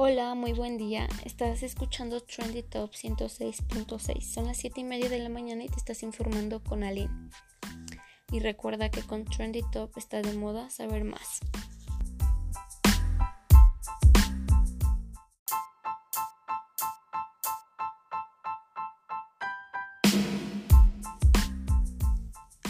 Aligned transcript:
Hola, 0.00 0.36
muy 0.36 0.52
buen 0.52 0.78
día. 0.78 1.08
Estás 1.24 1.64
escuchando 1.64 2.20
Trendy 2.20 2.62
Top 2.62 2.92
106.6. 2.92 4.20
Son 4.22 4.46
las 4.46 4.58
7 4.58 4.82
y 4.82 4.84
media 4.84 5.08
de 5.08 5.18
la 5.18 5.28
mañana 5.28 5.64
y 5.64 5.68
te 5.68 5.74
estás 5.74 6.04
informando 6.04 6.62
con 6.62 6.84
Aline. 6.84 7.10
Y 8.30 8.38
recuerda 8.38 8.92
que 8.92 9.02
con 9.02 9.24
Trendy 9.24 9.62
Top 9.72 9.90
está 9.96 10.22
de 10.22 10.34
moda 10.34 10.70
saber 10.70 11.02
más. 11.02 11.40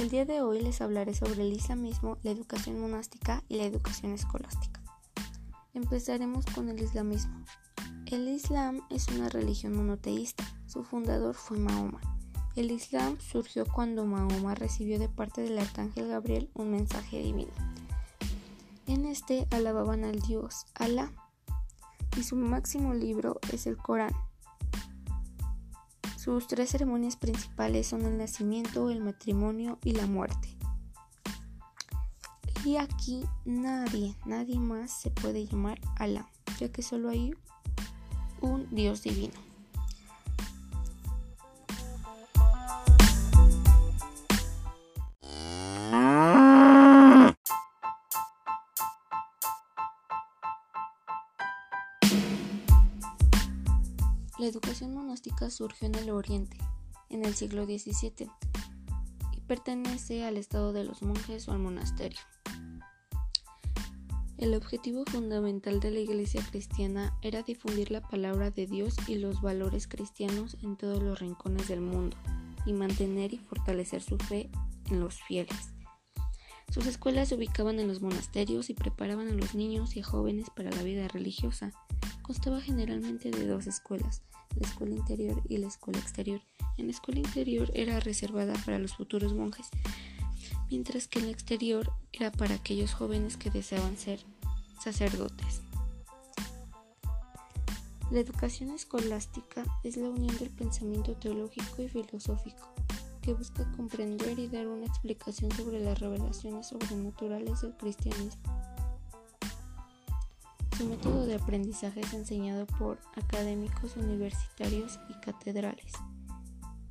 El 0.01 0.09
día 0.09 0.25
de 0.25 0.41
hoy 0.41 0.63
les 0.63 0.81
hablaré 0.81 1.13
sobre 1.13 1.43
el 1.43 1.53
islamismo, 1.53 2.17
la 2.23 2.31
educación 2.31 2.81
monástica 2.81 3.45
y 3.51 3.59
la 3.59 3.65
educación 3.65 4.15
escolástica. 4.15 4.88
Empezaremos 5.75 6.47
con 6.47 6.69
el 6.69 6.83
islamismo. 6.83 7.45
El 8.07 8.27
Islam 8.29 8.81
es 8.91 9.09
una 9.09 9.29
religión 9.29 9.77
monoteísta. 9.77 10.45
Su 10.67 10.83
fundador 10.83 11.35
fue 11.35 11.59
Mahoma. 11.59 12.01
El 12.57 12.71
Islam 12.71 13.19
surgió 13.21 13.67
cuando 13.67 14.07
Mahoma 14.07 14.55
recibió 14.55 14.99
de 14.99 15.09
parte 15.09 15.43
del 15.43 15.59
arcángel 15.59 16.09
Gabriel 16.09 16.51
un 16.55 16.71
mensaje 16.71 17.23
divino. 17.23 17.53
En 18.87 19.05
este 19.05 19.47
alababan 19.51 20.05
al 20.05 20.21
Dios 20.21 20.67
Alá 20.75 21.13
y 22.17 22.23
su 22.23 22.35
máximo 22.35 22.95
libro 22.95 23.39
es 23.53 23.67
el 23.67 23.77
Corán. 23.77 24.15
Sus 26.17 26.47
tres 26.47 26.71
ceremonias 26.71 27.17
principales 27.17 27.87
son 27.87 28.07
el 28.07 28.19
nacimiento, 28.19 28.91
el 28.91 29.01
matrimonio 29.01 29.79
y 29.85 29.93
la 29.93 30.07
muerte. 30.07 30.58
Y 32.69 32.77
aquí 32.77 33.25
nadie, 33.47 34.15
nadie 34.27 34.59
más 34.59 34.91
se 34.91 35.11
puede 35.11 35.47
llamar 35.47 35.81
Alá, 35.97 36.29
ya 36.61 36.71
que 36.71 36.83
solo 36.83 37.09
hay 37.09 37.35
un 38.43 38.69
Dios 38.71 39.03
divino. 39.03 39.33
La 54.39 54.47
educación 54.47 54.93
monástica 54.93 55.49
surgió 55.49 55.87
en 55.87 55.95
el 55.95 56.11
Oriente, 56.11 56.59
en 57.09 57.25
el 57.25 57.35
siglo 57.35 57.65
XVII, 57.65 58.31
y 59.33 59.41
pertenece 59.47 60.27
al 60.27 60.37
estado 60.37 60.75
de 60.75 60.85
los 60.85 61.01
monjes 61.01 61.49
o 61.49 61.53
al 61.53 61.61
monasterio. 61.61 62.19
El 64.39 64.55
objetivo 64.55 65.03
fundamental 65.05 65.81
de 65.81 65.91
la 65.91 65.99
Iglesia 65.99 66.41
cristiana 66.49 67.13
era 67.23 67.43
difundir 67.43 67.91
la 67.91 68.01
palabra 68.01 68.53
de 68.53 68.67
Dios 68.67 68.95
y 69.09 69.17
los 69.17 69.43
valores 69.43 69.89
cristianos 69.89 70.57
en 70.63 70.77
todos 70.77 71.03
los 71.03 71.19
rincones 71.19 71.67
del 71.67 71.81
mundo 71.81 72.17
y 72.65 72.73
mantener 72.73 73.35
y 73.35 73.39
fortalecer 73.39 74.01
su 74.01 74.17
fe 74.17 74.49
en 74.91 75.01
los 75.01 75.21
fieles. 75.23 75.75
Sus 76.71 76.87
escuelas 76.87 77.31
se 77.31 77.35
ubicaban 77.35 77.81
en 77.81 77.89
los 77.89 78.01
monasterios 78.01 78.71
y 78.71 78.75
preparaban 78.75 79.27
a 79.27 79.33
los 79.33 79.57
niños 79.57 79.97
y 79.97 80.03
jóvenes 80.03 80.51
para 80.55 80.71
la 80.71 80.85
vida 80.85 81.09
religiosa. 81.09 81.73
Constaba 82.23 82.61
generalmente 82.61 83.33
de 83.33 83.45
dos 83.45 83.67
escuelas, 83.67 84.23
la 84.55 84.69
escuela 84.69 84.95
interior 84.95 85.43
y 85.49 85.57
la 85.57 85.67
escuela 85.67 85.99
exterior. 85.99 86.43
En 86.77 86.87
la 86.87 86.93
escuela 86.93 87.19
interior 87.19 87.73
era 87.75 87.99
reservada 87.99 88.53
para 88.65 88.79
los 88.79 88.95
futuros 88.95 89.35
monjes, 89.35 89.67
mientras 90.71 91.09
que 91.09 91.19
en 91.19 91.27
el 91.27 91.31
exterior 91.31 91.93
era 92.13 92.31
para 92.31 92.55
aquellos 92.55 92.95
jóvenes 92.95 93.37
que 93.37 93.51
deseaban 93.51 93.97
ser 93.97 94.21
sacerdotes. 94.83 95.63
La 98.11 98.21
educación 98.21 98.71
escolástica 98.71 99.65
es 99.85 99.99
la 99.99 100.09
unión 100.09 100.35
del 100.39 100.49
pensamiento 100.49 101.15
teológico 101.15 101.83
y 101.83 101.89
filosófico, 101.89 102.73
que 103.21 103.35
busca 103.35 103.71
comprender 103.73 104.39
y 104.39 104.49
dar 104.49 104.67
una 104.67 104.87
explicación 104.87 105.53
sobre 105.53 105.81
las 105.81 106.01
revelaciones 106.01 106.69
sobrenaturales 106.69 107.61
del 107.61 107.77
cristianismo. 107.77 108.43
Su 110.79 110.87
método 110.87 111.27
de 111.27 111.35
aprendizaje 111.35 112.01
es 112.01 112.15
enseñado 112.15 112.65
por 112.67 112.99
académicos 113.17 113.97
universitarios 113.97 114.99
y 115.11 115.15
catedrales. 115.21 115.93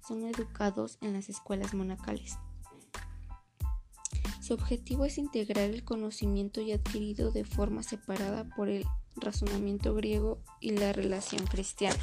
Son 0.06 0.24
educados 0.24 1.00
en 1.02 1.14
las 1.14 1.30
escuelas 1.30 1.74
monacales. 1.74 2.38
Su 4.48 4.54
objetivo 4.54 5.04
es 5.04 5.18
integrar 5.18 5.72
el 5.72 5.84
conocimiento 5.84 6.62
ya 6.62 6.76
adquirido 6.76 7.32
de 7.32 7.44
forma 7.44 7.84
separada 7.84 8.46
por 8.56 8.70
el 8.70 8.86
razonamiento 9.18 9.94
griego 9.94 10.40
y 10.62 10.70
la 10.70 10.94
relación 10.94 11.46
cristiana. 11.48 12.00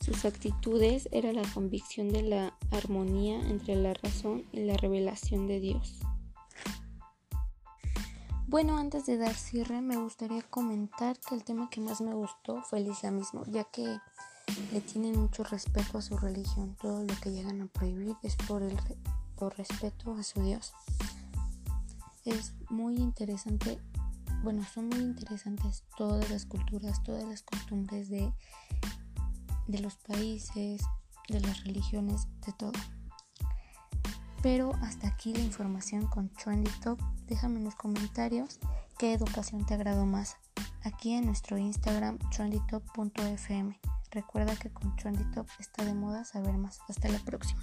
Sus 0.00 0.24
actitudes 0.24 1.10
era 1.12 1.34
la 1.34 1.42
convicción 1.52 2.08
de 2.08 2.22
la 2.22 2.56
armonía 2.70 3.38
entre 3.50 3.76
la 3.76 3.92
razón 3.92 4.46
y 4.50 4.60
la 4.60 4.78
revelación 4.78 5.46
de 5.46 5.60
Dios. 5.60 5.98
Bueno, 8.46 8.78
antes 8.78 9.04
de 9.04 9.18
dar 9.18 9.34
cierre, 9.34 9.82
me 9.82 9.98
gustaría 9.98 10.40
comentar 10.40 11.20
que 11.20 11.34
el 11.34 11.44
tema 11.44 11.68
que 11.68 11.82
más 11.82 12.00
me 12.00 12.14
gustó 12.14 12.62
fue 12.62 12.78
el 12.78 12.86
islamismo, 12.86 13.44
ya 13.46 13.64
que 13.64 13.98
le 14.72 14.80
tienen 14.80 15.20
mucho 15.20 15.44
respeto 15.44 15.98
a 15.98 16.02
su 16.02 16.16
religión. 16.16 16.78
Todo 16.80 17.04
lo 17.04 17.14
que 17.20 17.30
llegan 17.30 17.60
a 17.60 17.66
prohibir 17.66 18.16
es 18.22 18.36
por 18.36 18.62
el 18.62 18.78
respeto 19.50 20.14
a 20.14 20.22
su 20.22 20.42
Dios. 20.42 20.72
Es 22.24 22.54
muy 22.70 22.96
interesante, 22.96 23.78
bueno, 24.42 24.64
son 24.64 24.88
muy 24.88 25.00
interesantes 25.00 25.84
todas 25.96 26.30
las 26.30 26.46
culturas, 26.46 27.02
todas 27.02 27.24
las 27.24 27.42
costumbres 27.42 28.08
de, 28.08 28.32
de 29.66 29.78
los 29.80 29.96
países, 29.96 30.82
de 31.28 31.40
las 31.40 31.64
religiones, 31.64 32.26
de 32.46 32.52
todo. 32.52 32.72
Pero 34.42 34.72
hasta 34.82 35.06
aquí 35.06 35.32
la 35.32 35.40
información 35.40 36.06
con 36.08 36.28
Trendy 36.30 36.70
Top. 36.82 37.00
Déjame 37.28 37.58
en 37.58 37.64
los 37.64 37.76
comentarios 37.76 38.58
qué 38.98 39.12
educación 39.12 39.64
te 39.64 39.74
agradó 39.74 40.04
más. 40.04 40.36
Aquí 40.82 41.12
en 41.12 41.26
nuestro 41.26 41.58
Instagram 41.58 42.18
trendytop.fm. 42.30 43.80
Recuerda 44.10 44.56
que 44.56 44.70
con 44.70 44.94
Trendy 44.96 45.24
Top 45.30 45.46
está 45.60 45.84
de 45.84 45.94
moda 45.94 46.24
saber 46.24 46.56
más. 46.58 46.80
Hasta 46.88 47.08
la 47.08 47.20
próxima. 47.20 47.62